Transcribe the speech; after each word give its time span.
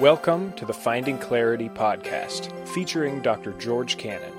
Welcome 0.00 0.52
to 0.54 0.64
the 0.64 0.74
Finding 0.74 1.18
Clarity 1.18 1.68
podcast, 1.68 2.50
featuring 2.70 3.22
Dr. 3.22 3.52
George 3.52 3.96
Cannon. 3.96 4.32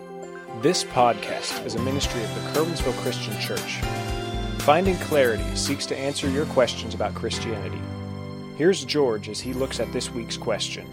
This 0.62 0.84
podcast 0.84 1.66
is 1.66 1.76
a 1.76 1.82
ministry 1.82 2.22
of 2.22 2.36
the 2.36 2.42
Curwensville 2.52 2.92
Christian 3.02 3.40
Church. 3.40 3.80
Finding 4.64 4.98
Clarity 4.98 5.56
seeks 5.56 5.86
to 5.86 5.98
answer 5.98 6.30
your 6.30 6.46
questions 6.48 6.94
about 6.94 7.16
Christianity. 7.16 7.80
Here's 8.58 8.84
George 8.84 9.30
as 9.30 9.40
he 9.40 9.54
looks 9.54 9.80
at 9.80 9.94
this 9.94 10.12
week's 10.12 10.36
question. 10.36 10.86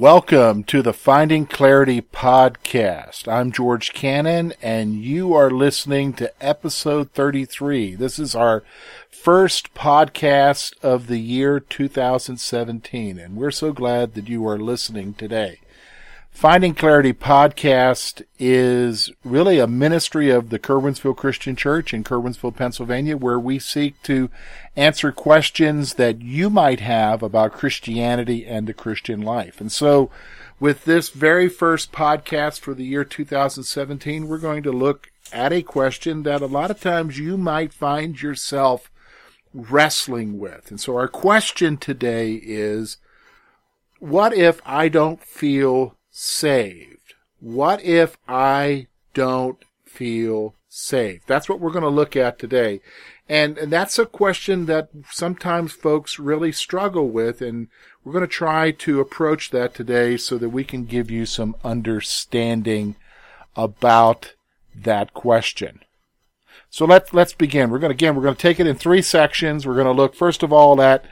Welcome 0.00 0.64
to 0.64 0.80
the 0.80 0.94
Finding 0.94 1.44
Clarity 1.44 2.00
podcast. 2.00 3.30
I'm 3.30 3.52
George 3.52 3.92
Cannon, 3.92 4.54
and 4.62 4.94
you 4.94 5.34
are 5.34 5.50
listening 5.50 6.14
to 6.14 6.32
episode 6.42 7.10
33. 7.10 7.96
This 7.96 8.18
is 8.18 8.34
our 8.34 8.64
first 9.10 9.74
podcast 9.74 10.72
of 10.82 11.06
the 11.06 11.18
year 11.18 11.60
2017, 11.60 13.18
and 13.18 13.36
we're 13.36 13.50
so 13.50 13.74
glad 13.74 14.14
that 14.14 14.26
you 14.26 14.48
are 14.48 14.58
listening 14.58 15.12
today. 15.12 15.60
Finding 16.30 16.74
Clarity 16.74 17.12
podcast 17.12 18.22
is 18.38 19.12
really 19.24 19.58
a 19.58 19.66
ministry 19.66 20.30
of 20.30 20.48
the 20.48 20.58
Curwensville 20.58 21.16
Christian 21.16 21.54
Church 21.54 21.92
in 21.92 22.02
Curwensville, 22.02 22.56
Pennsylvania, 22.56 23.16
where 23.16 23.38
we 23.38 23.58
seek 23.58 24.02
to 24.04 24.30
answer 24.74 25.12
questions 25.12 25.94
that 25.94 26.22
you 26.22 26.48
might 26.48 26.80
have 26.80 27.22
about 27.22 27.52
Christianity 27.52 28.46
and 28.46 28.66
the 28.66 28.72
Christian 28.72 29.20
life. 29.20 29.60
And 29.60 29.70
so, 29.70 30.10
with 30.58 30.86
this 30.86 31.10
very 31.10 31.48
first 31.48 31.92
podcast 31.92 32.60
for 32.60 32.74
the 32.74 32.84
year 32.84 33.04
2017, 33.04 34.26
we're 34.26 34.38
going 34.38 34.62
to 34.62 34.72
look 34.72 35.10
at 35.32 35.52
a 35.52 35.62
question 35.62 36.22
that 36.22 36.42
a 36.42 36.46
lot 36.46 36.70
of 36.70 36.80
times 36.80 37.18
you 37.18 37.36
might 37.36 37.72
find 37.72 38.20
yourself 38.20 38.90
wrestling 39.52 40.38
with. 40.38 40.70
And 40.70 40.80
so 40.80 40.96
our 40.96 41.08
question 41.08 41.76
today 41.76 42.34
is, 42.42 42.98
what 43.98 44.32
if 44.32 44.60
I 44.64 44.88
don't 44.88 45.22
feel 45.22 45.96
saved? 46.10 47.14
What 47.40 47.82
if 47.82 48.16
I 48.28 48.86
don't 49.14 49.58
feel 49.84 50.54
saved? 50.68 51.24
That's 51.26 51.48
what 51.48 51.60
we're 51.60 51.70
going 51.70 51.82
to 51.82 51.88
look 51.88 52.16
at 52.16 52.38
today. 52.38 52.80
And, 53.28 53.56
and 53.58 53.72
that's 53.72 53.98
a 53.98 54.06
question 54.06 54.66
that 54.66 54.88
sometimes 55.10 55.72
folks 55.72 56.18
really 56.18 56.52
struggle 56.52 57.08
with. 57.08 57.40
And 57.40 57.68
we're 58.04 58.12
going 58.12 58.22
to 58.22 58.28
try 58.28 58.70
to 58.72 59.00
approach 59.00 59.50
that 59.50 59.74
today 59.74 60.16
so 60.16 60.36
that 60.38 60.50
we 60.50 60.64
can 60.64 60.84
give 60.84 61.10
you 61.10 61.26
some 61.26 61.54
understanding 61.62 62.96
about 63.56 64.34
that 64.74 65.14
question. 65.14 65.80
So 66.70 66.84
let's 66.84 67.12
let's 67.12 67.32
begin. 67.32 67.70
We're 67.70 67.80
going 67.80 67.90
to 67.90 67.96
again 67.96 68.14
we're 68.14 68.22
going 68.22 68.36
to 68.36 68.40
take 68.40 68.60
it 68.60 68.66
in 68.66 68.76
three 68.76 69.02
sections. 69.02 69.66
We're 69.66 69.74
going 69.74 69.86
to 69.86 69.92
look 69.92 70.14
first 70.14 70.44
of 70.44 70.52
all 70.52 70.80
at 70.80 71.04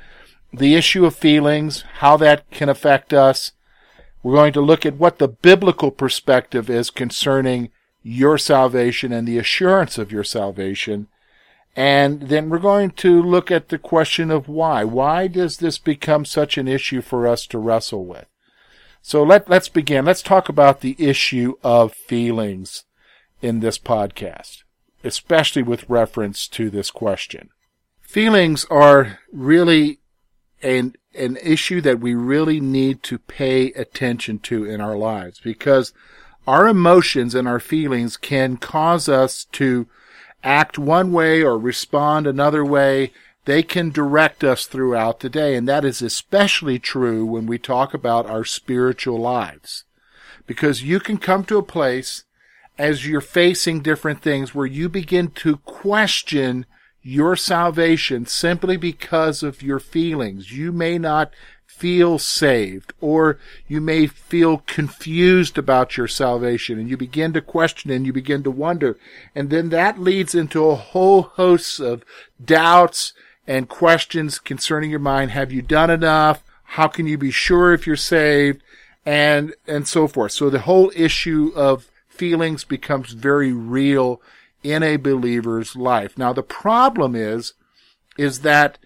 the 0.53 0.77
issue 0.77 1.05
of 1.05 1.17
feelings, 1.17 1.83
how 1.99 2.17
that 2.19 2.49
can 2.51 2.69
affect 2.69 3.13
us. 3.13 3.53
We're 4.29 4.37
going 4.37 4.53
to 4.53 4.61
look 4.61 4.84
at 4.84 4.98
what 4.98 5.17
the 5.19 5.29
biblical 5.29 5.91
perspective 5.91 6.69
is 6.69 6.91
concerning 6.91 7.71
your 8.03 8.37
salvation 8.37 9.11
and 9.11 9.27
the 9.27 9.39
assurance 9.39 9.97
of 9.97 10.12
your 10.12 10.23
salvation. 10.23 11.07
And 11.75 12.23
then 12.23 12.51
we're 12.51 12.59
going 12.59 12.91
to 12.91 13.23
look 13.23 13.51
at 13.51 13.70
the 13.70 13.79
question 13.79 14.31
of 14.31 14.47
why. 14.47 14.85
Why 14.85 15.29
does 15.29 15.57
this 15.57 15.79
become 15.79 16.27
such 16.27 16.59
an 16.59 16.69
issue 16.69 17.01
for 17.01 17.27
us 17.27 17.47
to 17.47 17.59
wrestle 17.59 18.05
with? 18.05 18.27
So 19.01 19.23
let, 19.23 19.48
let's 19.48 19.70
begin. 19.70 20.05
Let's 20.05 20.20
talk 20.20 20.51
about 20.51 20.83
the 20.83 20.97
issue 20.98 21.55
of 21.65 21.95
feelings 21.95 22.85
in 23.41 23.61
this 23.61 23.79
podcast 23.79 24.65
especially 25.05 25.63
with 25.63 25.89
reference 25.89 26.48
to 26.48 26.70
this 26.70 26.91
question. 26.91 27.51
Feelings 28.01 28.65
are 28.70 29.19
really 29.33 30.01
an, 30.62 30.95
an 31.14 31.37
issue 31.42 31.81
that 31.83 32.01
we 32.01 32.14
really 32.14 32.61
need 32.61 33.03
to 33.05 33.19
pay 33.19 33.73
attention 33.73 34.39
to 34.41 34.64
in 34.64 34.81
our 34.81 34.97
lives 34.97 35.41
because 35.41 35.92
our 36.46 36.67
emotions 36.67 37.35
and 37.35 37.46
our 37.46 37.61
feelings 37.61 38.17
can 38.17 38.57
cause 38.57 39.08
us 39.08 39.45
to 39.52 39.86
act 40.42 40.79
one 40.79 41.13
way 41.13 41.42
or 41.42 41.58
respond 41.58 42.27
another 42.27 42.64
way. 42.64 43.13
They 43.45 43.63
can 43.63 43.91
direct 43.91 44.45
us 44.45 44.67
throughout 44.67 45.20
the 45.20 45.29
day. 45.29 45.55
And 45.55 45.69
that 45.69 45.85
is 45.85 46.01
especially 46.01 46.79
true 46.79 47.27
when 47.27 47.46
we 47.46 47.58
talk 47.58 47.95
about 47.95 48.27
our 48.27 48.45
spiritual 48.45 49.19
lives. 49.19 49.85
Because 50.46 50.83
you 50.83 51.01
can 51.01 51.19
come 51.19 51.45
to 51.45 51.58
a 51.58 51.63
place 51.63 52.25
as 52.79 53.07
you're 53.07 53.20
facing 53.20 53.80
different 53.83 54.23
things 54.23 54.55
where 54.55 54.67
you 54.67 54.89
begin 54.89 55.30
to 55.33 55.58
question 55.58 56.64
your 57.08 57.35
salvation 57.36 58.27
simply 58.27 58.77
because 58.77 59.42
of 59.42 59.63
your 59.63 59.79
feelings. 59.79 60.52
You 60.52 60.70
may 60.70 60.98
not 60.98 61.33
feel 61.64 62.19
saved 62.19 62.92
or 63.01 63.39
you 63.67 63.80
may 63.80 64.07
feel 64.07 64.58
confused 64.67 65.57
about 65.57 65.96
your 65.96 66.07
salvation 66.07 66.79
and 66.79 66.91
you 66.91 66.98
begin 66.98 67.33
to 67.33 67.41
question 67.41 67.91
and 67.91 68.05
you 68.05 68.13
begin 68.13 68.42
to 68.42 68.51
wonder. 68.51 68.98
And 69.35 69.48
then 69.48 69.70
that 69.70 69.98
leads 69.98 70.35
into 70.35 70.67
a 70.67 70.74
whole 70.74 71.23
host 71.23 71.80
of 71.80 72.05
doubts 72.45 73.14
and 73.46 73.70
questions 73.70 74.39
concerning 74.39 74.90
your 74.90 75.01
mind. 75.01 75.30
Have 75.30 75.51
you 75.51 75.63
done 75.63 75.89
enough? 75.89 76.42
How 76.63 76.89
can 76.89 77.07
you 77.07 77.17
be 77.17 77.30
sure 77.30 77.73
if 77.73 77.86
you're 77.86 77.96
saved? 77.96 78.63
And, 79.07 79.55
and 79.67 79.89
so 79.89 80.08
forth. 80.08 80.33
So 80.33 80.51
the 80.51 80.61
whole 80.61 80.92
issue 80.95 81.52
of 81.57 81.90
feelings 82.11 82.64
becomes 82.64 83.13
very 83.13 83.52
real 83.52 84.20
in 84.63 84.83
a 84.83 84.96
believer's 84.96 85.77
life. 85.77 86.17
Now 86.19 86.33
the 86.33 86.42
problem 86.42 87.14
is, 87.14 87.55
is 88.17 88.41
that 88.41 88.79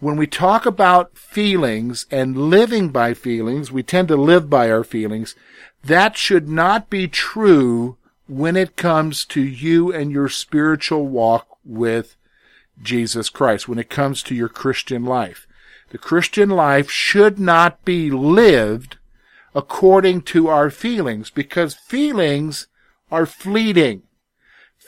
when 0.00 0.16
we 0.16 0.26
talk 0.26 0.64
about 0.64 1.16
feelings 1.16 2.06
and 2.10 2.48
living 2.48 2.88
by 2.88 3.12
feelings, 3.12 3.70
we 3.70 3.82
tend 3.82 4.08
to 4.08 4.16
live 4.16 4.48
by 4.48 4.70
our 4.70 4.82
feelings. 4.82 5.34
That 5.84 6.16
should 6.16 6.48
not 6.48 6.88
be 6.88 7.06
true 7.06 7.98
when 8.26 8.56
it 8.56 8.76
comes 8.76 9.24
to 9.26 9.42
you 9.42 9.92
and 9.92 10.10
your 10.10 10.28
spiritual 10.28 11.06
walk 11.06 11.58
with 11.64 12.16
Jesus 12.82 13.28
Christ, 13.28 13.68
when 13.68 13.78
it 13.78 13.90
comes 13.90 14.22
to 14.22 14.34
your 14.34 14.48
Christian 14.48 15.04
life. 15.04 15.46
The 15.90 15.98
Christian 15.98 16.48
life 16.48 16.90
should 16.90 17.38
not 17.38 17.84
be 17.84 18.10
lived 18.10 18.96
according 19.54 20.22
to 20.22 20.48
our 20.48 20.70
feelings 20.70 21.28
because 21.28 21.74
feelings 21.74 22.68
are 23.10 23.26
fleeting. 23.26 24.04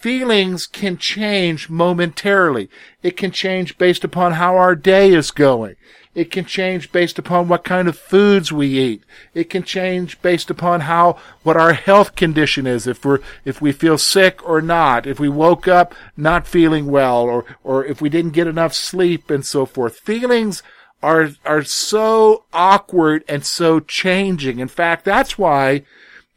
Feelings 0.03 0.67
can 0.67 0.99
change 0.99 1.71
momentarily. 1.71 2.69
It 3.05 3.17
can 3.17 3.31
change 3.31 3.79
based 3.79 4.03
upon 4.03 4.33
how 4.33 4.57
our 4.57 4.75
day 4.75 5.15
is 5.15 5.31
going. 5.31 5.77
It 6.13 6.33
can 6.33 6.45
change 6.45 6.91
based 6.91 7.21
upon 7.21 7.47
what 7.47 7.63
kind 7.63 7.87
of 7.87 7.97
foods 7.97 8.51
we 8.51 8.67
eat. 8.67 9.05
It 9.33 9.49
can 9.49 9.63
change 9.63 10.21
based 10.21 10.51
upon 10.51 10.81
how, 10.81 11.21
what 11.45 11.57
our 11.57 11.75
health 11.75 12.17
condition 12.17 12.67
is, 12.67 12.89
if 12.89 13.05
we're, 13.05 13.21
if 13.45 13.63
we 13.63 13.71
feel 13.71 13.97
sick 13.97 14.45
or 14.45 14.61
not, 14.61 15.07
if 15.07 15.21
we 15.21 15.29
woke 15.29 15.69
up 15.69 15.95
not 16.17 16.49
feeling 16.49 16.87
well, 16.87 17.23
or, 17.23 17.45
or 17.63 17.85
if 17.85 18.03
we 18.03 18.09
didn't 18.09 18.33
get 18.33 18.49
enough 18.49 18.75
sleep 18.75 19.31
and 19.31 19.47
so 19.47 19.65
forth. 19.65 20.01
Feelings 20.01 20.65
are, 21.01 21.31
are 21.47 21.63
so 21.63 22.45
awkward 22.53 23.23
and 23.29 23.47
so 23.47 23.79
changing. 23.79 24.59
In 24.59 24.67
fact, 24.67 25.05
that's 25.05 25.39
why 25.39 25.85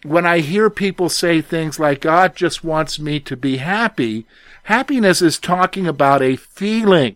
when 0.05 0.25
I 0.25 0.39
hear 0.39 0.69
people 0.69 1.09
say 1.09 1.41
things 1.41 1.79
like, 1.79 2.01
God 2.01 2.35
just 2.35 2.63
wants 2.63 2.99
me 2.99 3.19
to 3.21 3.35
be 3.35 3.57
happy, 3.57 4.25
happiness 4.63 5.21
is 5.21 5.39
talking 5.39 5.87
about 5.87 6.21
a 6.21 6.35
feeling. 6.35 7.15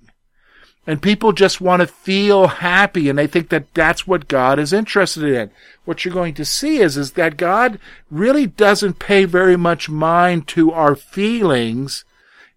And 0.88 1.02
people 1.02 1.34
just 1.34 1.62
want 1.62 1.82
to 1.82 1.88
feel 1.88 2.48
happy 2.48 3.10
and 3.10 3.20
they 3.20 3.28
think 3.28 3.50
that 3.50 3.74
that's 3.76 4.08
what 4.08 4.28
God 4.28 4.58
is 4.58 4.74
interested 4.74 5.24
in. 5.24 5.52
What 5.86 6.04
you're 6.04 6.14
going 6.14 6.34
to 6.34 6.46
see 6.46 6.80
is, 6.80 6.98
is 6.98 7.12
that 7.12 7.38
God 7.38 7.78
really 8.10 8.48
doesn't 8.48 8.98
pay 8.98 9.26
very 9.26 9.56
much 9.56 9.88
mind 9.88 10.48
to 10.48 10.72
our 10.72 10.96
feelings 10.96 12.06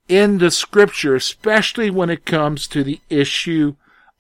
in 0.09 0.38
the 0.38 0.50
scripture, 0.50 1.15
especially 1.15 1.91
when 1.91 2.09
it 2.09 2.25
comes 2.25 2.66
to 2.69 2.83
the 2.83 3.01
issue 3.10 3.74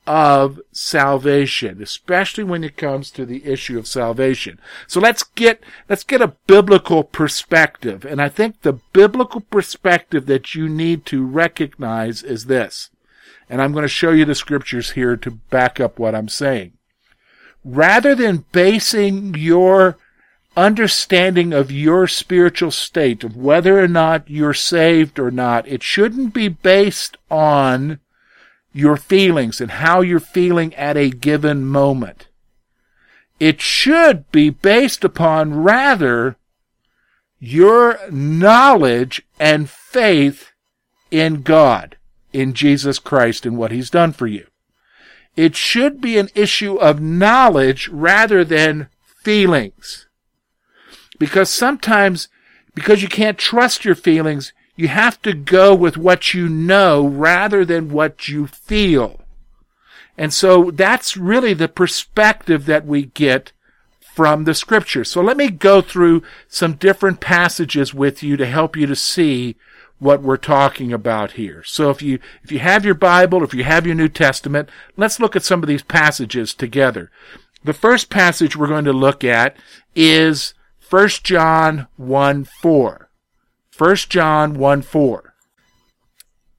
of 0.06 0.60
salvation, 0.72 1.80
especially 1.80 2.42
when 2.42 2.64
it 2.64 2.76
comes 2.76 3.10
to 3.10 3.24
the 3.24 3.44
issue 3.44 3.78
of 3.78 3.86
salvation. 3.86 4.58
So 4.86 5.00
let's 5.00 5.22
get, 5.22 5.62
let's 5.88 6.02
get 6.02 6.20
a 6.20 6.34
biblical 6.46 7.04
perspective. 7.04 8.04
And 8.04 8.20
I 8.20 8.28
think 8.28 8.62
the 8.62 8.80
biblical 8.92 9.40
perspective 9.40 10.26
that 10.26 10.54
you 10.54 10.68
need 10.68 11.06
to 11.06 11.24
recognize 11.24 12.22
is 12.22 12.46
this. 12.46 12.90
And 13.48 13.62
I'm 13.62 13.72
going 13.72 13.82
to 13.82 13.88
show 13.88 14.10
you 14.10 14.24
the 14.24 14.34
scriptures 14.34 14.92
here 14.92 15.16
to 15.16 15.30
back 15.30 15.78
up 15.78 15.98
what 15.98 16.14
I'm 16.14 16.28
saying. 16.28 16.72
Rather 17.64 18.14
than 18.14 18.44
basing 18.50 19.34
your 19.34 19.98
understanding 20.56 21.52
of 21.52 21.70
your 21.70 22.08
spiritual 22.08 22.70
state, 22.70 23.22
of 23.22 23.36
whether 23.36 23.78
or 23.78 23.88
not 23.88 24.28
you're 24.28 24.54
saved 24.54 25.18
or 25.18 25.30
not, 25.30 25.66
it 25.68 25.82
shouldn't 25.82 26.34
be 26.34 26.48
based 26.48 27.16
on 27.30 28.00
your 28.72 28.96
feelings 28.96 29.60
and 29.60 29.70
how 29.72 30.00
you're 30.00 30.20
feeling 30.20 30.74
at 30.74 30.96
a 30.96 31.10
given 31.10 31.64
moment. 31.64 32.28
It 33.38 33.60
should 33.60 34.30
be 34.32 34.50
based 34.50 35.04
upon 35.04 35.62
rather 35.62 36.36
your 37.38 37.98
knowledge 38.10 39.22
and 39.40 39.68
faith 39.68 40.52
in 41.10 41.42
God. 41.42 41.96
in 42.32 42.54
Jesus 42.54 42.98
Christ 42.98 43.44
and 43.46 43.56
what 43.56 43.72
he's 43.72 43.90
done 43.90 44.12
for 44.12 44.26
you. 44.26 44.46
It 45.36 45.56
should 45.56 46.00
be 46.00 46.18
an 46.18 46.28
issue 46.34 46.76
of 46.76 47.00
knowledge 47.00 47.88
rather 47.88 48.44
than 48.44 48.88
feelings. 49.22 50.08
Because 51.18 51.50
sometimes, 51.50 52.28
because 52.74 53.02
you 53.02 53.08
can't 53.08 53.38
trust 53.38 53.84
your 53.84 53.94
feelings, 53.94 54.52
you 54.82 54.88
have 54.88 55.22
to 55.22 55.32
go 55.32 55.72
with 55.72 55.96
what 55.96 56.34
you 56.34 56.48
know 56.48 57.06
rather 57.06 57.64
than 57.64 57.88
what 57.88 58.26
you 58.26 58.48
feel. 58.48 59.20
And 60.18 60.34
so 60.34 60.72
that's 60.72 61.16
really 61.16 61.54
the 61.54 61.68
perspective 61.68 62.66
that 62.66 62.84
we 62.84 63.04
get 63.04 63.52
from 64.00 64.42
the 64.42 64.54
scripture. 64.54 65.04
So 65.04 65.22
let 65.22 65.36
me 65.36 65.50
go 65.50 65.80
through 65.82 66.24
some 66.48 66.74
different 66.74 67.20
passages 67.20 67.94
with 67.94 68.24
you 68.24 68.36
to 68.36 68.44
help 68.44 68.76
you 68.76 68.86
to 68.86 68.96
see 68.96 69.54
what 70.00 70.20
we're 70.20 70.36
talking 70.36 70.92
about 70.92 71.32
here. 71.32 71.62
So 71.64 71.90
if 71.90 72.02
you, 72.02 72.18
if 72.42 72.50
you 72.50 72.58
have 72.58 72.84
your 72.84 72.94
Bible, 72.94 73.44
if 73.44 73.54
you 73.54 73.62
have 73.62 73.86
your 73.86 73.94
New 73.94 74.08
Testament, 74.08 74.68
let's 74.96 75.20
look 75.20 75.36
at 75.36 75.44
some 75.44 75.62
of 75.62 75.68
these 75.68 75.84
passages 75.84 76.54
together. 76.54 77.08
The 77.62 77.72
first 77.72 78.10
passage 78.10 78.56
we're 78.56 78.66
going 78.66 78.84
to 78.86 78.92
look 78.92 79.22
at 79.22 79.56
is 79.94 80.54
1 80.90 81.08
John 81.22 81.86
1 81.96 82.44
4. 82.44 83.08
1 83.76 83.96
John 84.08 84.54
1 84.54 84.82
4. 84.82 85.34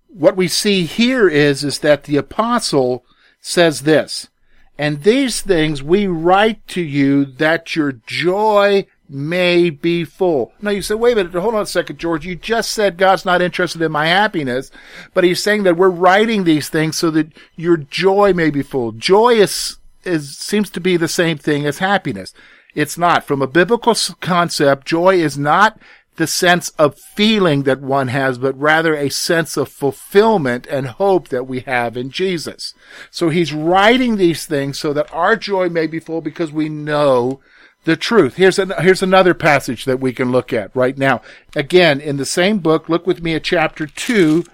What 0.07 0.35
we 0.35 0.47
see 0.47 0.85
here 0.85 1.27
is, 1.27 1.63
is 1.63 1.79
that 1.79 2.03
the 2.03 2.17
apostle 2.17 3.05
says 3.39 3.81
this, 3.81 4.29
and 4.77 5.03
these 5.03 5.41
things 5.41 5.83
we 5.83 6.07
write 6.07 6.67
to 6.69 6.81
you 6.81 7.25
that 7.25 7.75
your 7.75 7.93
joy 8.07 8.87
may 9.07 9.69
be 9.69 10.03
full. 10.03 10.53
Now 10.61 10.71
you 10.71 10.81
say, 10.81 10.95
wait 10.95 11.13
a 11.13 11.15
minute, 11.17 11.33
hold 11.33 11.55
on 11.55 11.61
a 11.61 11.67
second, 11.67 11.99
George. 11.99 12.25
You 12.25 12.35
just 12.35 12.71
said 12.71 12.97
God's 12.97 13.25
not 13.25 13.41
interested 13.41 13.81
in 13.81 13.91
my 13.91 14.07
happiness, 14.07 14.71
but 15.13 15.23
he's 15.23 15.43
saying 15.43 15.63
that 15.63 15.77
we're 15.77 15.89
writing 15.89 16.43
these 16.43 16.69
things 16.69 16.97
so 16.97 17.11
that 17.11 17.31
your 17.55 17.77
joy 17.77 18.33
may 18.33 18.49
be 18.49 18.63
full. 18.63 18.91
Joy 18.91 19.35
is, 19.35 19.77
is, 20.03 20.35
seems 20.37 20.69
to 20.71 20.79
be 20.79 20.97
the 20.97 21.07
same 21.07 21.37
thing 21.37 21.65
as 21.67 21.77
happiness. 21.77 22.33
It's 22.73 22.97
not. 22.97 23.23
From 23.23 23.41
a 23.41 23.47
biblical 23.47 23.95
concept, 24.19 24.87
joy 24.87 25.15
is 25.15 25.37
not 25.37 25.79
the 26.15 26.27
sense 26.27 26.69
of 26.77 26.97
feeling 26.97 27.63
that 27.63 27.81
one 27.81 28.09
has, 28.09 28.37
but 28.37 28.59
rather 28.59 28.95
a 28.95 29.09
sense 29.09 29.57
of 29.57 29.69
fulfillment 29.69 30.67
and 30.67 30.87
hope 30.87 31.29
that 31.29 31.47
we 31.47 31.61
have 31.61 31.97
in 31.97 32.11
Jesus. 32.11 32.73
So 33.09 33.29
he's 33.29 33.53
writing 33.53 34.17
these 34.17 34.45
things 34.45 34.79
so 34.79 34.93
that 34.93 35.11
our 35.13 35.35
joy 35.35 35.69
may 35.69 35.87
be 35.87 35.99
full 35.99 36.21
because 36.21 36.51
we 36.51 36.69
know 36.69 37.39
the 37.85 37.97
truth. 37.97 38.35
Here's 38.35 38.59
an, 38.59 38.73
here's 38.79 39.01
another 39.01 39.33
passage 39.33 39.85
that 39.85 39.99
we 39.99 40.13
can 40.13 40.31
look 40.31 40.53
at 40.53 40.75
right 40.75 40.97
now. 40.97 41.21
Again, 41.55 41.99
in 41.99 42.17
the 42.17 42.25
same 42.25 42.59
book, 42.59 42.87
look 42.87 43.07
with 43.07 43.21
me 43.21 43.33
at 43.35 43.43
chapter 43.43 43.87
2, 43.87 44.45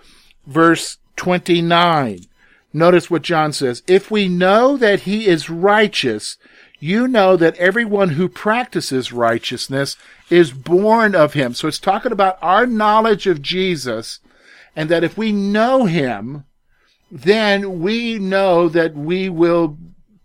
verse 0.47 0.97
29. 1.17 2.21
Notice 2.71 3.09
what 3.09 3.23
John 3.23 3.51
says. 3.51 3.83
If 3.87 4.11
we 4.11 4.27
know 4.27 4.77
that 4.77 5.01
he 5.01 5.27
is 5.27 5.49
righteous, 5.49 6.37
you 6.79 7.07
know 7.07 7.35
that 7.35 7.57
everyone 7.57 8.09
who 8.09 8.29
practices 8.29 9.11
righteousness 9.11 9.97
is 10.29 10.51
born 10.51 11.15
of 11.15 11.33
him. 11.33 11.53
So 11.53 11.67
it's 11.67 11.79
talking 11.79 12.11
about 12.11 12.37
our 12.41 12.65
knowledge 12.65 13.27
of 13.27 13.41
Jesus 13.41 14.19
and 14.75 14.89
that 14.89 15.03
if 15.03 15.17
we 15.17 15.31
know 15.31 15.85
him, 15.85 16.45
then 17.11 17.81
we 17.81 18.19
know 18.19 18.69
that 18.69 18.95
we 18.95 19.29
will 19.29 19.77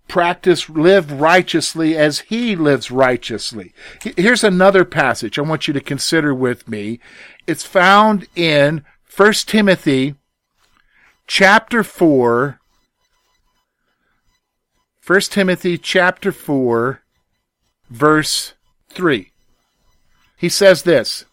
practice, 0.07 0.69
live 0.69 1.21
righteously 1.21 1.97
as 1.97 2.21
he 2.21 2.55
lives 2.55 2.91
righteously. 2.91 3.73
Here's 4.17 4.45
another 4.45 4.85
passage 4.85 5.39
I 5.39 5.43
want 5.43 5.67
you 5.67 5.75
to 5.75 5.81
consider 5.81 6.35
with 6.35 6.69
me. 6.69 7.01
It's 7.47 7.65
found 7.65 8.27
in 8.37 8.85
1 9.17 9.33
Timothy 9.47 10.15
chapter 11.27 11.83
4, 11.83 12.61
1 15.07 15.21
Timothy 15.23 15.77
chapter 15.77 16.33
4, 16.33 17.03
verse 17.91 18.55
3. 18.89 19.31
He 20.39 20.49
says 20.49 20.85
this. 20.85 21.27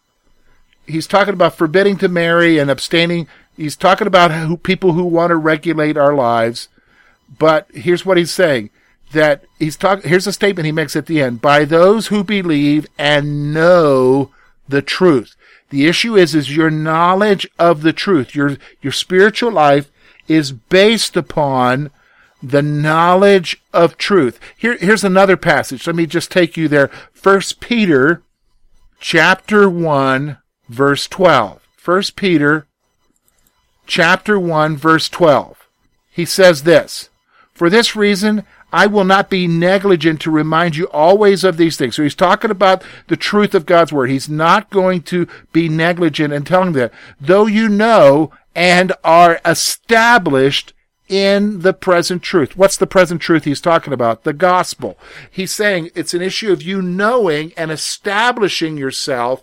He's 0.86 1.06
talking 1.06 1.32
about 1.32 1.56
forbidding 1.56 1.96
to 1.98 2.08
marry 2.08 2.58
and 2.58 2.70
abstaining. 2.70 3.28
He's 3.56 3.74
talking 3.74 4.06
about 4.06 4.30
who, 4.30 4.58
people 4.58 4.92
who 4.92 5.04
want 5.04 5.30
to 5.30 5.36
regulate 5.36 5.96
our 5.96 6.12
lives. 6.12 6.68
But 7.38 7.66
here's 7.72 8.04
what 8.04 8.18
he's 8.18 8.30
saying 8.30 8.68
that 9.12 9.44
he's 9.58 9.76
talking, 9.76 10.08
here's 10.08 10.26
a 10.26 10.34
statement 10.34 10.66
he 10.66 10.72
makes 10.72 10.94
at 10.94 11.06
the 11.06 11.22
end 11.22 11.40
by 11.40 11.64
those 11.64 12.08
who 12.08 12.22
believe 12.22 12.86
and 12.98 13.54
know 13.54 14.30
the 14.68 14.82
truth. 14.82 15.34
The 15.70 15.86
issue 15.86 16.14
is, 16.14 16.34
is 16.34 16.54
your 16.54 16.70
knowledge 16.70 17.48
of 17.58 17.80
the 17.80 17.94
truth. 17.94 18.34
Your, 18.34 18.58
your 18.82 18.92
spiritual 18.92 19.52
life 19.52 19.90
is 20.28 20.52
based 20.52 21.16
upon 21.16 21.90
the 22.42 22.62
knowledge 22.62 23.62
of 23.72 23.96
truth. 23.96 24.40
Here, 24.56 24.76
here's 24.76 25.04
another 25.04 25.36
passage. 25.36 25.86
Let 25.86 25.96
me 25.96 26.06
just 26.06 26.30
take 26.30 26.56
you 26.56 26.68
there. 26.68 26.88
First 27.12 27.60
Peter 27.60 28.22
chapter 28.98 29.68
1 29.70 30.38
verse 30.68 31.06
12. 31.06 31.60
First 31.76 32.16
Peter 32.16 32.66
chapter 33.86 34.38
1 34.38 34.76
verse 34.76 35.08
12. 35.08 35.68
He 36.10 36.24
says 36.24 36.64
this, 36.64 37.08
for 37.52 37.70
this 37.70 37.94
reason, 37.94 38.44
I 38.72 38.86
will 38.86 39.04
not 39.04 39.28
be 39.28 39.46
negligent 39.46 40.20
to 40.22 40.30
remind 40.30 40.76
you 40.76 40.86
always 40.88 41.44
of 41.44 41.58
these 41.58 41.76
things. 41.76 41.96
So 41.96 42.02
he's 42.02 42.14
talking 42.14 42.50
about 42.50 42.82
the 43.08 43.16
truth 43.16 43.54
of 43.54 43.66
God's 43.66 43.92
word. 43.92 44.08
He's 44.08 44.28
not 44.28 44.70
going 44.70 45.02
to 45.02 45.28
be 45.52 45.68
negligent 45.68 46.32
in 46.32 46.44
telling 46.44 46.72
that, 46.72 46.92
though 47.20 47.46
you 47.46 47.68
know 47.68 48.32
and 48.54 48.92
are 49.04 49.40
established 49.44 50.72
in 51.08 51.60
the 51.60 51.72
present 51.72 52.22
truth. 52.22 52.56
What's 52.56 52.76
the 52.76 52.86
present 52.86 53.20
truth 53.20 53.44
he's 53.44 53.60
talking 53.60 53.92
about? 53.92 54.24
The 54.24 54.32
gospel. 54.32 54.98
He's 55.30 55.50
saying 55.50 55.90
it's 55.94 56.14
an 56.14 56.22
issue 56.22 56.52
of 56.52 56.62
you 56.62 56.80
knowing 56.80 57.52
and 57.56 57.70
establishing 57.70 58.76
yourself 58.76 59.42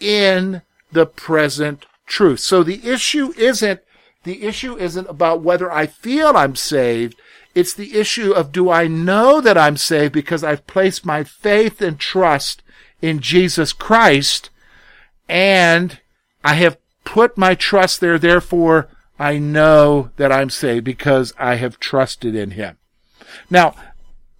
in 0.00 0.62
the 0.90 1.06
present 1.06 1.86
truth. 2.06 2.40
So 2.40 2.62
the 2.62 2.86
issue 2.88 3.32
isn't, 3.36 3.80
the 4.24 4.42
issue 4.42 4.76
isn't 4.76 5.08
about 5.08 5.42
whether 5.42 5.70
I 5.70 5.86
feel 5.86 6.36
I'm 6.36 6.56
saved. 6.56 7.16
It's 7.54 7.74
the 7.74 7.98
issue 7.98 8.32
of 8.32 8.52
do 8.52 8.70
I 8.70 8.86
know 8.86 9.40
that 9.40 9.56
I'm 9.56 9.76
saved 9.76 10.12
because 10.12 10.44
I've 10.44 10.66
placed 10.66 11.06
my 11.06 11.24
faith 11.24 11.80
and 11.80 11.98
trust 11.98 12.62
in 13.00 13.20
Jesus 13.20 13.72
Christ 13.72 14.50
and 15.28 16.00
I 16.44 16.54
have 16.54 16.78
put 17.04 17.36
my 17.36 17.54
trust 17.54 18.00
there. 18.00 18.18
Therefore, 18.18 18.88
I 19.18 19.38
know 19.38 20.10
that 20.16 20.32
I'm 20.32 20.50
saved 20.50 20.84
because 20.84 21.32
I 21.38 21.54
have 21.56 21.80
trusted 21.80 22.34
in 22.34 22.52
him. 22.52 22.76
Now, 23.50 23.74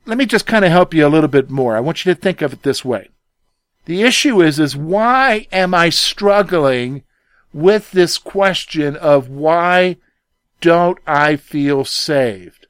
let 0.05 0.19
me 0.19 0.27
just 0.27 0.47
kind 0.47 0.65
of 0.65 0.71
help 0.71 0.95
you 0.95 1.07
a 1.07 1.09
little 1.09 1.29
bit 1.29 1.51
more. 1.51 1.77
I 1.77 1.81
want 1.81 2.05
you 2.05 2.15
to 2.15 2.21
think 2.21 2.43
of 2.43 2.53
it 2.53 2.63
this 2.63 2.85
way. 2.85 3.09
The 3.87 4.03
issue 4.03 4.43
is, 4.43 4.59
is 4.59 4.77
why 4.77 5.47
am 5.53 5.75
I 5.75 5.91
struggling 5.91 7.05
with 7.53 7.93
this 7.93 8.19
question 8.19 8.97
of 8.97 9.29
why 9.29 9.97
don't 10.61 10.99
I 11.07 11.37
feel 11.37 11.85
saved? 11.85 12.67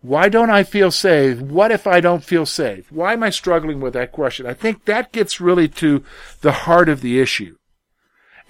Why 0.00 0.28
don't 0.28 0.50
I 0.50 0.64
feel 0.64 0.90
saved? 0.90 1.42
What 1.42 1.70
if 1.70 1.86
I 1.86 2.00
don't 2.00 2.24
feel 2.24 2.46
saved? 2.46 2.90
Why 2.90 3.12
am 3.12 3.22
I 3.22 3.30
struggling 3.30 3.80
with 3.80 3.92
that 3.92 4.10
question? 4.10 4.46
I 4.46 4.54
think 4.54 4.84
that 4.84 5.12
gets 5.12 5.40
really 5.40 5.68
to 5.68 6.04
the 6.40 6.52
heart 6.52 6.88
of 6.88 7.02
the 7.02 7.20
issue. 7.20 7.56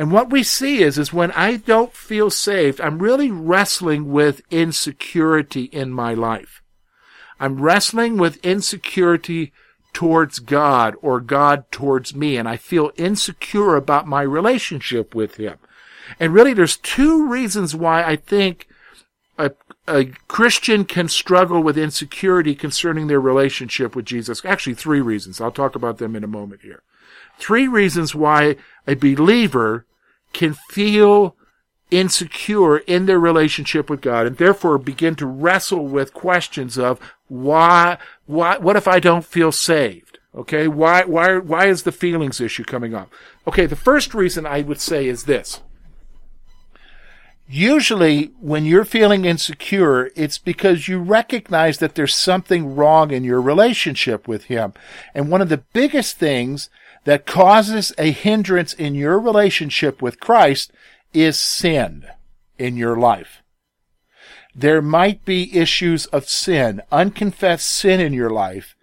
And 0.03 0.11
what 0.11 0.31
we 0.31 0.43
see 0.43 0.83
is, 0.83 0.99
is 0.99 1.13
when 1.13 1.31
I 1.31 1.55
don't 1.55 1.93
feel 1.93 2.29
saved, 2.29 2.81
I'm 2.81 2.99
really 2.99 3.31
wrestling 3.31 4.11
with 4.11 4.43
insecurity 4.51 5.67
in 5.67 5.93
my 5.93 6.13
life. 6.13 6.61
I'm 7.39 7.63
wrestling 7.63 8.17
with 8.17 8.45
insecurity 8.45 9.53
towards 9.93 10.41
God 10.41 10.97
or 11.03 11.21
God 11.21 11.71
towards 11.71 12.17
me, 12.17 12.37
and 12.37 12.49
I 12.49 12.57
feel 12.57 12.91
insecure 12.97 13.77
about 13.77 14.09
my 14.09 14.23
relationship 14.23 15.15
with 15.15 15.37
Him. 15.37 15.59
And 16.19 16.35
really, 16.35 16.53
there's 16.53 16.79
two 16.79 17.29
reasons 17.29 17.77
why 17.77 18.03
I 18.03 18.17
think 18.17 18.67
a 19.39 19.53
a 19.87 20.07
Christian 20.27 20.85
can 20.85 21.09
struggle 21.09 21.63
with 21.63 21.79
insecurity 21.79 22.57
concerning 22.57 23.07
their 23.07 23.21
relationship 23.21 23.95
with 23.95 24.07
Jesus. 24.07 24.45
Actually, 24.45 24.75
three 24.75 25.01
reasons. 25.01 25.41
I'll 25.41 25.53
talk 25.53 25.77
about 25.77 25.99
them 25.99 26.17
in 26.17 26.25
a 26.25 26.27
moment 26.27 26.63
here. 26.63 26.83
Three 27.39 27.69
reasons 27.69 28.17
why 28.17 28.57
a 28.85 28.95
believer 28.95 29.87
can 30.33 30.55
feel 30.71 31.37
insecure 31.91 32.79
in 32.79 33.07
their 33.07 33.21
relationship 33.21 33.91
with 33.91 34.01
God 34.01 34.27
and 34.27 34.37
therefore 34.37 34.79
begin 34.79 35.15
to 35.17 35.27
wrestle 35.27 35.87
with 35.87 36.15
questions 36.15 36.79
of 36.79 36.99
why, 37.29 37.99
why, 38.27 38.59
what 38.59 38.77
if 38.77 38.89
I 38.89 38.99
don't 38.99 39.25
feel 39.25 39.53
saved? 39.53 40.19
Okay. 40.35 40.67
Why, 40.67 41.05
why, 41.05 41.37
why 41.39 41.67
is 41.67 41.83
the 41.83 41.93
feelings 41.93 42.41
issue 42.41 42.65
coming 42.65 42.95
up? 42.95 43.13
Okay. 43.47 43.67
The 43.67 43.77
first 43.77 44.15
reason 44.15 44.47
I 44.47 44.63
would 44.63 44.81
say 44.81 45.07
is 45.07 45.25
this. 45.25 45.61
Usually, 47.47 48.33
when 48.41 48.65
you're 48.65 48.85
feeling 48.85 49.27
insecure, 49.27 50.11
it's 50.17 50.39
because 50.39 50.89
you 50.89 50.99
recognize 51.01 51.79
that 51.79 51.95
there's 51.97 52.15
something 52.15 52.75
wrong 52.75 53.11
in 53.11 53.25
your 53.25 53.43
relationship 53.43 54.27
with 54.27 54.45
Him. 54.45 54.73
And 55.13 55.31
one 55.31 55.43
of 55.43 55.51
the 55.51 55.59
biggest 55.75 56.17
things 56.17 56.71
that 57.05 57.27
causes 57.27 57.93
a 57.99 58.11
hindrance 58.13 58.73
in 58.73 58.95
your 58.95 59.19
relationship 59.19 60.01
with 60.01 60.21
Christ 60.21 60.73
is 61.13 61.39
sin 61.39 62.05
in 62.59 62.77
your 62.77 62.97
life. 62.97 63.43
there 64.55 64.83
might 64.83 65.25
be 65.25 65.57
issues 65.57 66.07
of 66.07 66.29
sin, 66.29 66.83
unconfessed 66.91 67.67
sin 67.67 68.01
in 68.01 68.13
your 68.13 68.31
life, 68.31 68.77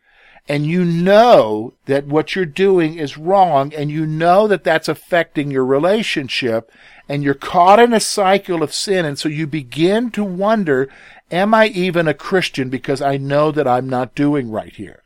and 0.47 0.65
you 0.65 0.83
know 0.83 1.73
that 1.85 2.07
what 2.07 2.35
you're 2.35 2.45
doing 2.45 2.97
is 2.97 3.17
wrong, 3.17 3.71
and 3.75 3.91
you 3.91 4.05
know 4.05 4.47
that 4.47 4.63
that's 4.63 4.87
affecting 4.87 5.51
your 5.51 5.65
relationship, 5.65 6.71
and 7.07 7.23
you're 7.23 7.35
caught 7.35 7.79
in 7.79 7.93
a 7.93 7.99
cycle 7.99 8.63
of 8.63 8.73
sin, 8.73 9.05
and 9.05 9.19
so 9.19 9.29
you 9.29 9.45
begin 9.45 10.09
to 10.09 10.23
wonder, 10.23 10.89
am 11.29 11.53
I 11.53 11.67
even 11.67 12.07
a 12.07 12.15
Christian 12.15 12.69
because 12.69 13.01
I 13.01 13.17
know 13.17 13.51
that 13.51 13.67
I'm 13.67 13.87
not 13.87 14.15
doing 14.15 14.49
right 14.49 14.75
here? 14.75 15.03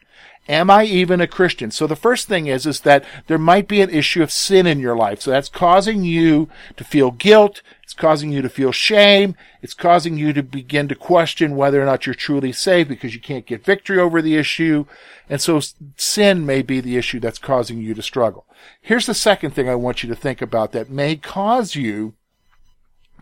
Am 0.50 0.70
I 0.70 0.84
even 0.84 1.22
a 1.22 1.28
Christian? 1.28 1.72
So 1.72 1.88
the 1.88 1.96
first 1.96 2.28
thing 2.28 2.48
is, 2.48 2.66
is 2.66 2.82
that 2.82 3.06
there 3.28 3.38
might 3.38 3.68
be 3.68 3.82
an 3.82 3.90
issue 3.90 4.22
of 4.22 4.32
sin 4.32 4.68
in 4.68 4.80
your 4.80 4.96
life. 4.96 5.22
So 5.22 5.32
that's 5.32 5.48
causing 5.48 6.04
you 6.04 6.50
to 6.76 6.84
feel 6.84 7.12
guilt. 7.12 7.62
It's 7.82 7.94
causing 7.94 8.32
you 8.34 8.42
to 8.42 8.50
feel 8.50 8.74
shame. 8.74 9.36
It's 9.62 9.74
causing 9.74 10.18
you 10.18 10.34
to 10.34 10.44
begin 10.44 10.90
to 10.90 10.96
question 10.96 11.56
whether 11.56 11.82
or 11.82 11.86
not 11.86 12.06
you're 12.06 12.14
truly 12.14 12.52
saved 12.52 12.90
because 12.90 13.16
you 13.16 13.22
can't 13.22 13.46
get 13.46 13.64
victory 13.64 13.98
over 13.98 14.22
the 14.22 14.36
issue. 14.36 14.86
And 15.30 15.40
so 15.40 15.62
sin 15.96 16.46
may 16.46 16.62
be 16.62 16.82
the 16.82 16.98
issue 16.98 17.22
that's 17.22 17.40
causing 17.40 17.80
you 17.80 17.94
to 17.94 18.02
struggle. 18.02 18.46
Here's 18.82 19.06
the 19.06 19.14
second 19.14 19.52
thing 19.52 19.70
I 19.70 19.76
want 19.76 20.04
you 20.04 20.10
to 20.10 20.16
think 20.16 20.42
about 20.42 20.74
that 20.74 20.90
may 20.90 21.16
cause 21.16 21.76
you 21.76 22.16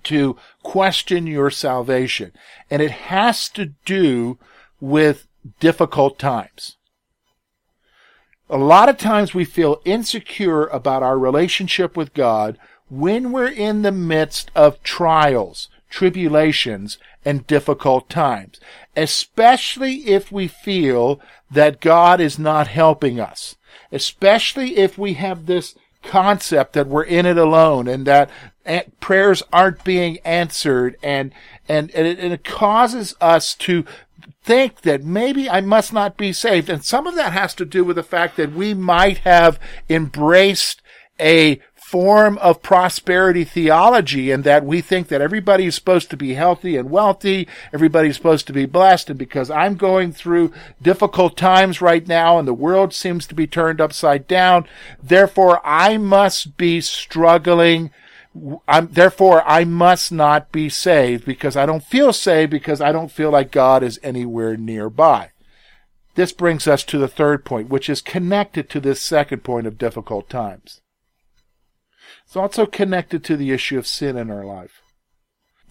to 0.06 0.38
question 0.64 1.28
your 1.28 1.52
salvation. 1.52 2.32
And 2.72 2.82
it 2.82 2.92
has 2.92 3.48
to 3.50 3.68
do 3.86 4.40
with 4.80 5.28
difficult 5.60 6.18
times. 6.18 6.78
A 8.52 8.58
lot 8.58 8.90
of 8.90 8.98
times 8.98 9.34
we 9.34 9.46
feel 9.46 9.82
insecure 9.86 10.66
about 10.68 11.04
our 11.04 11.18
relationship 11.18 11.96
with 11.96 12.14
God 12.14 12.58
when 12.90 13.32
we're 13.32 13.48
in 13.48 13.82
the 13.82 13.94
midst 13.94 14.52
of 14.54 14.84
trials, 14.84 15.70
tribulations, 15.90 16.98
and 17.24 17.48
difficult 17.48 18.10
times, 18.10 18.60
especially 18.94 20.08
if 20.08 20.34
we 20.34 20.50
feel 20.50 21.22
that 21.50 21.80
God 21.80 22.20
is 22.20 22.38
not 22.38 22.68
helping 22.68 23.22
us, 23.22 23.56
especially 23.90 24.76
if 24.76 24.98
we 24.98 25.14
have 25.14 25.46
this 25.46 25.76
concept 26.04 26.74
that 26.74 26.88
we're 26.88 27.04
in 27.04 27.26
it 27.26 27.38
alone 27.38 27.88
and 27.88 28.06
that 28.06 28.30
prayers 29.00 29.44
aren't 29.54 29.86
being 29.86 30.20
answered 30.26 30.98
and, 31.02 31.32
and, 31.70 31.90
and 31.92 32.06
it, 32.06 32.20
and 32.20 32.34
it 32.34 32.44
causes 32.44 33.16
us 33.22 33.56
to 33.56 33.86
think 34.44 34.82
that 34.82 35.04
maybe 35.04 35.50
I 35.50 35.62
must 35.62 35.94
not 35.94 36.18
be 36.18 36.34
saved. 36.34 36.70
And 36.70 36.84
some 36.84 37.08
of 37.08 37.16
that 37.16 37.34
has 37.34 37.54
to 37.56 37.66
do 37.66 37.84
with 37.84 37.96
the 37.96 38.04
fact 38.04 38.38
that 38.38 38.54
we 38.54 38.74
might 38.74 39.20
have 39.20 39.60
embraced 39.90 40.82
a 41.20 41.60
form 41.76 42.38
of 42.38 42.62
prosperity 42.62 43.44
theology 43.44 44.32
and 44.32 44.46
that 44.46 44.66
we 44.66 44.80
think 44.80 45.10
that 45.10 45.20
everybody 45.20 45.66
is 45.66 45.76
supposed 45.76 46.10
to 46.10 46.16
be 46.16 46.36
healthy 46.36 46.78
and 46.78 46.90
wealthy. 46.90 47.48
Everybody's 47.74 48.16
supposed 48.16 48.48
to 48.48 48.54
be 48.54 48.66
blessed. 48.66 49.10
And 49.10 49.20
because 49.20 49.52
I'm 49.52 49.76
going 49.76 50.14
through 50.14 50.54
difficult 50.82 51.36
times 51.36 51.82
right 51.82 52.08
now 52.08 52.40
and 52.40 52.48
the 52.48 52.54
world 52.54 52.94
seems 52.94 53.28
to 53.28 53.36
be 53.36 53.46
turned 53.46 53.82
upside 53.82 54.26
down, 54.26 54.68
therefore 55.04 55.60
I 55.66 55.98
must 55.98 56.56
be 56.56 56.80
struggling 56.80 57.92
I'm, 58.68 58.88
therefore, 58.88 59.44
I 59.46 59.66
must 59.66 60.12
not 60.12 60.52
be 60.52 60.70
saved 60.70 61.26
because 61.26 61.58
I 61.58 61.66
don't 61.66 61.84
feel 61.84 62.14
saved 62.14 62.52
because 62.52 62.80
I 62.80 62.92
don't 62.92 63.12
feel 63.12 63.30
like 63.30 63.52
God 63.52 63.84
is 63.84 64.00
anywhere 64.02 64.56
nearby. 64.56 65.32
This 66.16 66.32
brings 66.32 66.68
us 66.68 66.84
to 66.86 66.98
the 66.98 67.08
third 67.08 67.46
point, 67.46 67.70
which 67.70 67.90
is 67.90 68.02
connected 68.02 68.70
to 68.70 68.80
this 68.80 69.02
second 69.02 69.44
point 69.44 69.68
of 69.68 69.78
difficult 69.78 70.30
times. 70.30 70.82
It's 72.26 72.36
also 72.36 72.66
connected 72.66 73.24
to 73.26 73.36
the 73.36 73.52
issue 73.52 73.78
of 73.78 73.88
sin 73.88 74.18
in 74.18 74.32
our 74.32 74.46
life. 74.46 74.82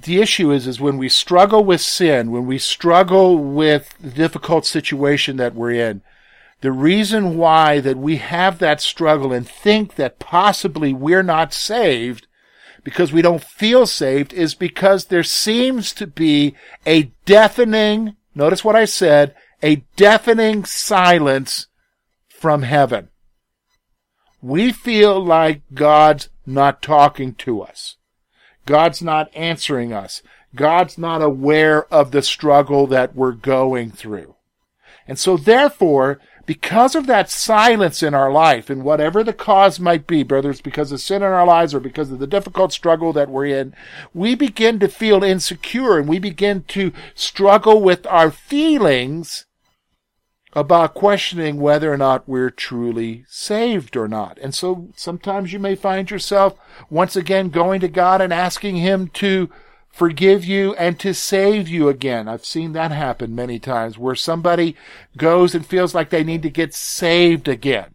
The 0.02 0.20
issue 0.20 0.50
is, 0.50 0.66
is 0.66 0.80
when 0.80 0.96
we 0.98 1.08
struggle 1.10 1.62
with 1.64 1.80
sin, 1.80 2.30
when 2.30 2.46
we 2.46 2.58
struggle 2.58 3.38
with 3.38 3.94
the 4.00 4.10
difficult 4.10 4.64
situation 4.64 5.36
that 5.36 5.54
we're 5.54 5.72
in, 5.72 6.02
the 6.62 6.72
reason 6.72 7.36
why 7.36 7.80
that 7.80 7.96
we 7.96 8.16
have 8.16 8.58
that 8.58 8.80
struggle 8.80 9.32
and 9.32 9.48
think 9.48 9.94
that 9.94 10.18
possibly 10.18 10.92
we're 10.92 11.22
not 11.22 11.54
saved 11.54 12.26
because 12.84 13.12
we 13.12 13.22
don't 13.22 13.42
feel 13.42 13.86
saved 13.86 14.32
is 14.32 14.54
because 14.54 15.06
there 15.06 15.22
seems 15.22 15.92
to 15.94 16.06
be 16.06 16.54
a 16.86 17.12
deafening, 17.24 18.16
notice 18.34 18.64
what 18.64 18.76
I 18.76 18.84
said, 18.84 19.34
a 19.62 19.84
deafening 19.96 20.64
silence 20.64 21.66
from 22.28 22.62
heaven. 22.62 23.08
We 24.42 24.72
feel 24.72 25.22
like 25.22 25.62
God's 25.74 26.30
not 26.46 26.80
talking 26.80 27.34
to 27.34 27.60
us. 27.60 27.96
God's 28.66 29.02
not 29.02 29.30
answering 29.34 29.92
us. 29.92 30.22
God's 30.54 30.96
not 30.96 31.22
aware 31.22 31.84
of 31.92 32.10
the 32.10 32.22
struggle 32.22 32.86
that 32.88 33.14
we're 33.14 33.32
going 33.32 33.90
through. 33.90 34.36
And 35.06 35.18
so 35.18 35.36
therefore, 35.36 36.20
because 36.46 36.94
of 36.94 37.06
that 37.06 37.30
silence 37.30 38.02
in 38.02 38.14
our 38.14 38.30
life, 38.30 38.70
and 38.70 38.82
whatever 38.82 39.22
the 39.22 39.32
cause 39.32 39.78
might 39.78 40.06
be, 40.06 40.22
whether 40.22 40.50
it's 40.50 40.60
because 40.60 40.92
of 40.92 41.00
sin 41.00 41.22
in 41.22 41.28
our 41.28 41.46
lives 41.46 41.74
or 41.74 41.80
because 41.80 42.10
of 42.10 42.18
the 42.18 42.26
difficult 42.26 42.72
struggle 42.72 43.12
that 43.12 43.28
we're 43.28 43.46
in, 43.46 43.74
we 44.14 44.34
begin 44.34 44.78
to 44.80 44.88
feel 44.88 45.22
insecure 45.22 45.98
and 45.98 46.08
we 46.08 46.18
begin 46.18 46.64
to 46.64 46.92
struggle 47.14 47.80
with 47.80 48.06
our 48.06 48.30
feelings 48.30 49.46
about 50.52 50.94
questioning 50.94 51.60
whether 51.60 51.92
or 51.92 51.96
not 51.96 52.28
we're 52.28 52.50
truly 52.50 53.24
saved 53.28 53.96
or 53.96 54.08
not. 54.08 54.38
And 54.42 54.54
so 54.54 54.88
sometimes 54.96 55.52
you 55.52 55.58
may 55.58 55.76
find 55.76 56.10
yourself 56.10 56.58
once 56.88 57.14
again 57.14 57.50
going 57.50 57.80
to 57.80 57.88
God 57.88 58.20
and 58.20 58.32
asking 58.32 58.76
Him 58.76 59.08
to 59.14 59.48
forgive 59.90 60.44
you 60.44 60.74
and 60.74 60.98
to 61.00 61.12
save 61.12 61.68
you 61.68 61.88
again. 61.88 62.28
I've 62.28 62.44
seen 62.44 62.72
that 62.72 62.90
happen 62.90 63.34
many 63.34 63.58
times 63.58 63.98
where 63.98 64.14
somebody 64.14 64.76
goes 65.16 65.54
and 65.54 65.66
feels 65.66 65.94
like 65.94 66.10
they 66.10 66.24
need 66.24 66.42
to 66.42 66.50
get 66.50 66.74
saved 66.74 67.48
again. 67.48 67.94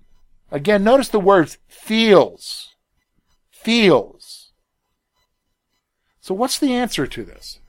Again, 0.51 0.83
notice 0.83 1.09
the 1.09 1.19
words 1.19 1.57
feels. 1.67 2.75
Feels. 3.49 4.51
So 6.21 6.33
what's 6.33 6.59
the 6.59 6.73
answer 6.73 7.07
to 7.07 7.23
this? 7.23 7.59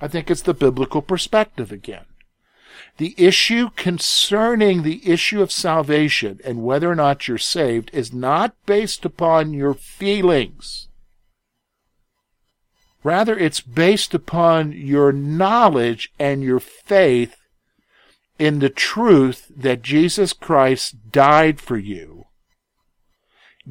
I 0.00 0.08
think 0.08 0.30
it's 0.30 0.42
the 0.42 0.54
biblical 0.54 1.02
perspective 1.02 1.72
again. 1.72 2.06
The 2.96 3.14
issue 3.16 3.70
concerning 3.74 4.82
the 4.82 5.08
issue 5.08 5.42
of 5.42 5.50
salvation 5.50 6.40
and 6.44 6.62
whether 6.62 6.90
or 6.90 6.94
not 6.94 7.26
you're 7.26 7.38
saved 7.38 7.90
is 7.92 8.12
not 8.12 8.54
based 8.66 9.04
upon 9.04 9.52
your 9.52 9.74
feelings. 9.74 10.88
Rather, 13.04 13.38
it's 13.38 13.60
based 13.60 14.14
upon 14.14 14.72
your 14.72 15.12
knowledge 15.12 16.10
and 16.18 16.42
your 16.42 16.58
faith 16.58 17.36
in 18.38 18.58
the 18.58 18.70
truth 18.70 19.52
that 19.54 19.82
Jesus 19.82 20.32
Christ 20.32 21.12
died 21.12 21.60
for 21.60 21.76
you, 21.76 22.24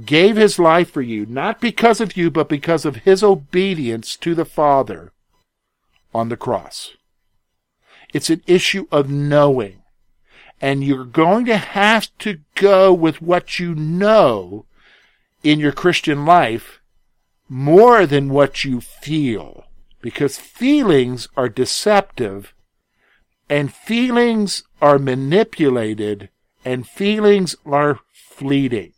gave 0.05 0.35
his 0.35 0.59
life 0.59 0.91
for 0.91 1.01
you, 1.01 1.25
not 1.25 1.59
because 1.59 1.99
of 1.99 2.15
you, 2.15 2.29
but 2.29 2.47
because 2.47 2.85
of 2.85 2.97
his 2.97 3.23
obedience 3.23 4.15
to 4.17 4.35
the 4.35 4.45
Father 4.45 5.11
on 6.13 6.29
the 6.29 6.37
cross. 6.37 6.91
It's 8.13 8.29
an 8.29 8.43
issue 8.45 8.85
of 8.91 9.09
knowing. 9.09 9.81
And 10.61 10.83
you're 10.83 11.05
going 11.05 11.45
to 11.45 11.57
have 11.57 12.07
to 12.19 12.37
go 12.55 12.93
with 12.93 13.21
what 13.21 13.59
you 13.59 13.73
know 13.73 14.65
in 15.43 15.59
your 15.59 15.73
Christian 15.73 16.23
life 16.25 16.79
more 17.49 18.05
than 18.05 18.29
what 18.29 18.63
you 18.63 18.81
feel. 18.81 19.65
Because 20.01 20.37
feelings 20.37 21.27
are 21.37 21.47
deceptive 21.47 22.53
and 23.49 23.73
feelings 23.73 24.63
are 24.81 24.99
manipulated 24.99 26.29
and 26.65 26.87
feelings 26.87 27.55
are 27.65 27.99
fleeting. 28.11 28.93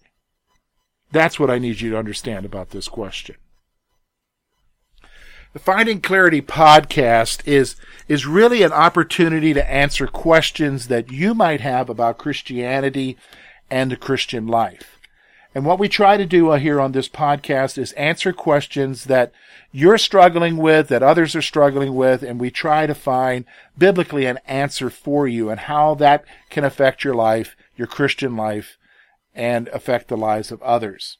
That's 1.11 1.39
what 1.39 1.49
I 1.49 1.59
need 1.59 1.81
you 1.81 1.91
to 1.91 1.97
understand 1.97 2.45
about 2.45 2.71
this 2.71 2.87
question. 2.87 3.35
The 5.53 5.59
Finding 5.59 6.01
Clarity 6.01 6.41
podcast 6.41 7.47
is, 7.47 7.75
is 8.09 8.25
really 8.25 8.63
an 8.63 8.73
opportunity 8.73 9.53
to 9.53 9.71
answer 9.71 10.05
questions 10.05 10.89
that 10.89 11.11
you 11.11 11.33
might 11.33 11.61
have 11.61 11.89
about 11.89 12.17
Christianity 12.17 13.15
and 13.71 13.89
the 13.89 13.95
Christian 13.95 14.47
life. 14.47 14.94
And 15.55 15.65
what 15.65 15.79
we 15.79 15.87
try 15.87 16.17
to 16.17 16.25
do 16.25 16.51
uh, 16.51 16.57
here 16.57 16.81
on 16.81 16.91
this 16.91 17.07
podcast 17.07 17.77
is 17.77 17.93
answer 17.93 18.33
questions 18.33 19.05
that 19.05 19.31
you're 19.71 19.97
struggling 19.97 20.57
with, 20.57 20.89
that 20.89 21.01
others 21.01 21.33
are 21.33 21.41
struggling 21.41 21.95
with, 21.95 22.23
and 22.23 22.41
we 22.41 22.51
try 22.51 22.85
to 22.85 22.93
find 22.93 23.45
biblically 23.77 24.25
an 24.25 24.39
answer 24.45 24.89
for 24.89 25.29
you 25.29 25.49
and 25.49 25.61
how 25.61 25.95
that 25.95 26.25
can 26.49 26.65
affect 26.65 27.05
your 27.05 27.15
life, 27.15 27.55
your 27.77 27.87
Christian 27.87 28.35
life, 28.35 28.77
and 29.33 29.69
affect 29.69 30.09
the 30.09 30.17
lives 30.17 30.51
of 30.51 30.61
others. 30.61 31.19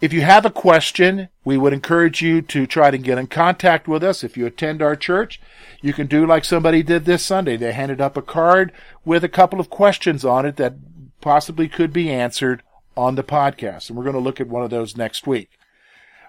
If 0.00 0.12
you 0.12 0.22
have 0.22 0.44
a 0.44 0.50
question, 0.50 1.28
we 1.44 1.56
would 1.56 1.72
encourage 1.72 2.22
you 2.22 2.42
to 2.42 2.66
try 2.66 2.90
to 2.90 2.98
get 2.98 3.18
in 3.18 3.28
contact 3.28 3.86
with 3.86 4.02
us. 4.02 4.24
If 4.24 4.36
you 4.36 4.46
attend 4.46 4.82
our 4.82 4.96
church, 4.96 5.40
you 5.80 5.92
can 5.92 6.08
do 6.08 6.26
like 6.26 6.44
somebody 6.44 6.82
did 6.82 7.04
this 7.04 7.24
Sunday. 7.24 7.56
They 7.56 7.70
handed 7.70 8.00
up 8.00 8.16
a 8.16 8.22
card 8.22 8.72
with 9.04 9.22
a 9.22 9.28
couple 9.28 9.60
of 9.60 9.70
questions 9.70 10.24
on 10.24 10.44
it 10.44 10.56
that 10.56 10.74
possibly 11.20 11.68
could 11.68 11.92
be 11.92 12.10
answered 12.10 12.64
on 12.96 13.14
the 13.14 13.22
podcast. 13.22 13.88
And 13.88 13.96
we're 13.96 14.04
going 14.04 14.14
to 14.14 14.20
look 14.20 14.40
at 14.40 14.48
one 14.48 14.62
of 14.62 14.70
those 14.70 14.96
next 14.96 15.26
week. 15.26 15.50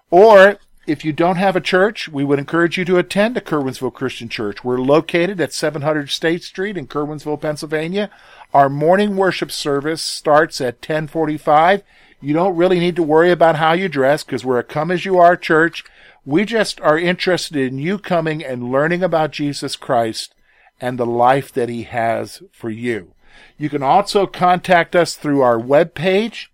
Or 0.10 0.58
if 0.86 1.06
you 1.06 1.14
don't 1.14 1.38
have 1.38 1.56
a 1.56 1.62
church, 1.62 2.10
we 2.10 2.24
would 2.24 2.40
encourage 2.40 2.78
you 2.78 2.86
to 2.86 2.98
attend 2.98 3.38
a 3.38 3.42
Curwensville 3.42 3.94
Christian 3.94 4.28
Church. 4.28 4.64
We're 4.64 4.80
located 4.80 5.40
at 5.40 5.54
700 5.54 6.10
State 6.10 6.44
Street 6.44 6.78
in 6.78 6.88
Curwensville, 6.88 7.42
Pennsylvania. 7.42 8.10
Our 8.54 8.70
morning 8.70 9.16
worship 9.16 9.52
service 9.52 10.02
starts 10.02 10.60
at 10.60 10.76
1045. 10.76 11.84
You 12.20 12.34
don't 12.34 12.56
really 12.56 12.80
need 12.80 12.96
to 12.98 13.04
worry 13.04 13.32
about 13.32 13.56
how 13.56 13.74
you 13.74 13.90
dress 13.90 14.24
because 14.24 14.46
we're 14.46 14.60
a 14.60 14.64
come 14.64 14.92
as 14.92 15.06
you 15.06 15.18
are 15.18 15.36
church. 15.36 15.84
We 16.26 16.46
just 16.46 16.80
are 16.82 16.98
interested 16.98 17.58
in 17.58 17.80
you 17.80 17.98
coming 17.98 18.44
and 18.44 18.72
learning 18.72 19.04
about 19.04 19.32
Jesus 19.32 19.76
Christ 19.76 20.34
and 20.80 20.98
the 20.98 21.06
life 21.06 21.52
that 21.54 21.70
he 21.70 21.84
has 21.84 22.44
for 22.52 22.70
you. 22.70 23.14
You 23.58 23.70
can 23.70 23.84
also 23.84 24.26
contact 24.28 24.96
us 24.96 25.16
through 25.16 25.42
our 25.42 25.58
webpage, 25.58 26.48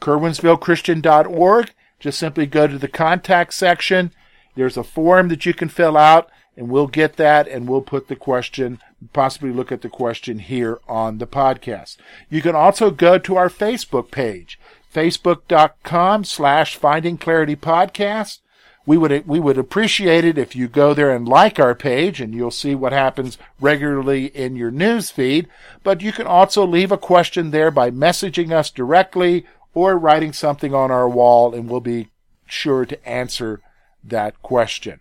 curwensvillechristian.org. 0.00 1.72
Just 2.00 2.18
simply 2.18 2.46
go 2.46 2.66
to 2.66 2.78
the 2.78 2.88
contact 2.88 3.54
section. 3.54 4.12
There's 4.54 4.76
a 4.76 4.84
form 4.84 5.28
that 5.28 5.46
you 5.46 5.54
can 5.54 5.68
fill 5.68 5.96
out 5.96 6.30
and 6.56 6.68
we'll 6.68 6.86
get 6.86 7.16
that 7.16 7.48
and 7.48 7.68
we'll 7.68 7.82
put 7.82 8.08
the 8.08 8.16
question, 8.16 8.78
possibly 9.12 9.52
look 9.52 9.72
at 9.72 9.82
the 9.82 9.88
question 9.88 10.38
here 10.38 10.78
on 10.88 11.18
the 11.18 11.26
podcast. 11.26 11.96
You 12.30 12.42
can 12.42 12.54
also 12.54 12.90
go 12.90 13.18
to 13.18 13.36
our 13.36 13.48
Facebook 13.48 14.10
page, 14.10 14.58
facebook.com 14.92 16.24
slash 16.24 16.76
finding 16.76 17.18
clarity 17.18 17.56
podcast. 17.56 18.38
We 18.86 18.98
would, 18.98 19.26
we 19.26 19.40
would 19.40 19.56
appreciate 19.56 20.26
it 20.26 20.36
if 20.36 20.54
you 20.54 20.68
go 20.68 20.92
there 20.92 21.10
and 21.10 21.26
like 21.26 21.58
our 21.58 21.74
page 21.74 22.20
and 22.20 22.34
you'll 22.34 22.50
see 22.50 22.74
what 22.74 22.92
happens 22.92 23.38
regularly 23.58 24.26
in 24.26 24.56
your 24.56 24.70
news 24.70 25.10
feed. 25.10 25.48
But 25.82 26.02
you 26.02 26.12
can 26.12 26.26
also 26.26 26.66
leave 26.66 26.92
a 26.92 26.98
question 26.98 27.50
there 27.50 27.70
by 27.70 27.90
messaging 27.90 28.52
us 28.52 28.70
directly 28.70 29.46
or 29.74 29.98
writing 29.98 30.32
something 30.32 30.74
on 30.74 30.90
our 30.90 31.08
wall, 31.08 31.54
and 31.54 31.68
we'll 31.68 31.80
be 31.80 32.08
sure 32.46 32.84
to 32.86 33.08
answer 33.08 33.60
that 34.02 34.40
question. 34.42 35.00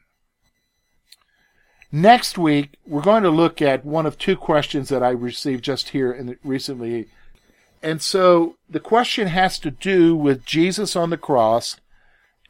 Next 1.91 2.39
week, 2.39 2.77
we're 2.87 3.01
going 3.01 3.21
to 3.21 3.29
look 3.29 3.61
at 3.61 3.85
one 3.85 4.07
of 4.07 4.17
two 4.17 4.35
questions 4.35 4.89
that 4.89 5.03
I 5.03 5.11
received 5.11 5.63
just 5.63 5.89
here 5.89 6.11
in 6.11 6.37
recently. 6.43 7.07
And 7.83 8.01
so 8.01 8.55
the 8.67 8.79
question 8.79 9.27
has 9.27 9.59
to 9.59 9.69
do 9.69 10.15
with 10.15 10.45
Jesus 10.45 10.95
on 10.95 11.11
the 11.11 11.17
cross 11.17 11.77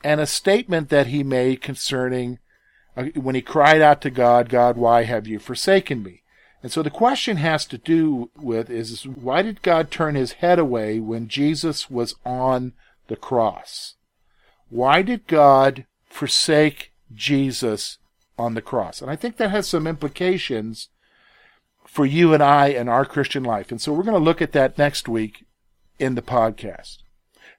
and 0.01 0.21
a 0.21 0.25
statement 0.25 0.87
that 0.89 1.07
he 1.07 1.23
made 1.23 1.61
concerning 1.61 2.39
uh, 2.95 3.05
when 3.15 3.35
he 3.35 3.41
cried 3.41 3.81
out 3.81 4.01
to 4.01 4.09
God, 4.09 4.47
God, 4.47 4.77
why 4.77 5.03
have 5.03 5.27
you 5.27 5.39
forsaken 5.39 6.03
me? 6.03 6.22
And 6.63 6.71
so 6.71 6.81
the 6.81 6.89
question 6.89 7.37
has 7.37 7.65
to 7.65 7.77
do 7.77 8.31
with 8.37 8.69
is 8.69 9.05
why 9.05 9.41
did 9.41 9.61
God 9.61 9.91
turn 9.91 10.15
his 10.15 10.33
head 10.33 10.57
away 10.57 10.97
when 10.99 11.27
Jesus 11.27 11.91
was 11.91 12.15
on 12.25 12.71
the 13.07 13.17
cross? 13.17 13.95
Why 14.69 15.01
did 15.01 15.27
God 15.27 15.85
forsake 16.05 16.93
Jesus 17.13 17.97
on 18.39 18.53
the 18.53 18.61
cross? 18.61 19.01
And 19.01 19.11
I 19.11 19.17
think 19.17 19.35
that 19.37 19.51
has 19.51 19.67
some 19.67 19.85
implications 19.85 20.87
for 21.85 22.05
you 22.05 22.33
and 22.33 22.41
I 22.41 22.69
and 22.69 22.89
our 22.89 23.05
Christian 23.05 23.43
life. 23.43 23.69
And 23.69 23.81
so 23.81 23.91
we're 23.91 24.03
going 24.03 24.13
to 24.13 24.19
look 24.19 24.41
at 24.41 24.53
that 24.53 24.77
next 24.77 25.09
week 25.09 25.45
in 25.99 26.15
the 26.15 26.21
podcast. 26.21 26.99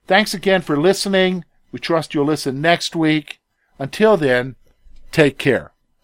Thanks 0.07 0.33
again 0.33 0.61
for 0.61 0.77
listening. 0.77 1.45
We 1.71 1.79
trust 1.79 2.15
you'll 2.15 2.25
listen 2.25 2.59
next 2.59 2.95
week. 2.95 3.39
Until 3.77 4.17
then, 4.17 4.55
take 5.11 5.37
care. 5.37 5.74